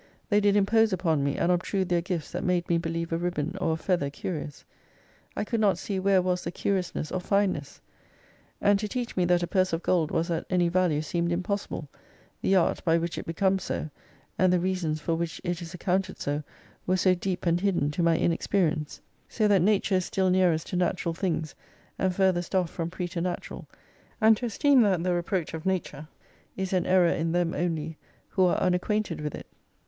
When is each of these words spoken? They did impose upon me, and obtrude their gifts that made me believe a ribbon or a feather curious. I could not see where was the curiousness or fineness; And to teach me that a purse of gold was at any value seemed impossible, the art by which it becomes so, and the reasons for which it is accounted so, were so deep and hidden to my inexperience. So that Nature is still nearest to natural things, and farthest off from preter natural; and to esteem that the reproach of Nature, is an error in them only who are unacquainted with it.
They 0.29 0.39
did 0.39 0.55
impose 0.55 0.91
upon 0.91 1.23
me, 1.23 1.37
and 1.37 1.51
obtrude 1.51 1.89
their 1.89 2.01
gifts 2.01 2.31
that 2.31 2.43
made 2.43 2.67
me 2.67 2.79
believe 2.79 3.11
a 3.13 3.19
ribbon 3.19 3.55
or 3.61 3.73
a 3.73 3.77
feather 3.77 4.09
curious. 4.09 4.65
I 5.37 5.43
could 5.43 5.59
not 5.59 5.77
see 5.77 5.99
where 5.99 6.23
was 6.23 6.43
the 6.43 6.49
curiousness 6.51 7.11
or 7.11 7.19
fineness; 7.19 7.81
And 8.59 8.79
to 8.79 8.87
teach 8.87 9.15
me 9.15 9.25
that 9.25 9.43
a 9.43 9.47
purse 9.47 9.73
of 9.73 9.83
gold 9.83 10.09
was 10.09 10.31
at 10.31 10.47
any 10.49 10.69
value 10.69 11.03
seemed 11.03 11.31
impossible, 11.31 11.87
the 12.41 12.55
art 12.55 12.83
by 12.83 12.97
which 12.97 13.19
it 13.19 13.27
becomes 13.27 13.61
so, 13.65 13.91
and 14.39 14.51
the 14.51 14.59
reasons 14.59 14.99
for 14.99 15.13
which 15.13 15.39
it 15.43 15.61
is 15.61 15.75
accounted 15.75 16.19
so, 16.19 16.41
were 16.87 16.97
so 16.97 17.13
deep 17.13 17.45
and 17.45 17.61
hidden 17.61 17.91
to 17.91 18.01
my 18.01 18.17
inexperience. 18.17 18.99
So 19.29 19.47
that 19.49 19.61
Nature 19.61 19.97
is 19.97 20.05
still 20.05 20.31
nearest 20.31 20.65
to 20.69 20.75
natural 20.75 21.13
things, 21.13 21.53
and 21.99 22.11
farthest 22.15 22.55
off 22.55 22.71
from 22.71 22.89
preter 22.89 23.21
natural; 23.21 23.67
and 24.19 24.35
to 24.37 24.47
esteem 24.47 24.81
that 24.81 25.03
the 25.03 25.13
reproach 25.13 25.53
of 25.53 25.67
Nature, 25.67 26.07
is 26.57 26.73
an 26.73 26.87
error 26.87 27.09
in 27.13 27.33
them 27.33 27.53
only 27.53 27.99
who 28.29 28.45
are 28.45 28.57
unacquainted 28.57 29.21
with 29.21 29.35
it. 29.35 29.45